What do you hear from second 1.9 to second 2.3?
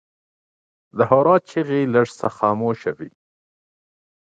لږ څه